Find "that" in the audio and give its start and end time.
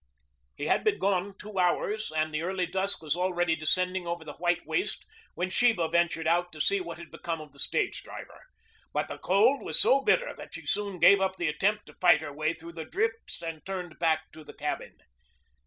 10.39-10.55